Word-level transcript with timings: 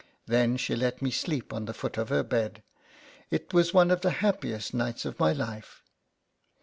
Then 0.25 0.57
she 0.57 0.75
let 0.75 1.03
me 1.03 1.11
sleep 1.11 1.53
on 1.53 1.65
the 1.65 1.75
foot 1.75 1.95
of 1.95 2.09
her 2.09 2.23
bed: 2.23 2.63
it 3.29 3.53
was 3.53 3.71
one 3.71 3.91
of 3.91 4.01
the 4.01 4.09
hap 4.25 4.41
piest 4.41 4.73
nights 4.73 5.05
of 5.05 5.19
my 5.19 5.31
life. 5.31 5.83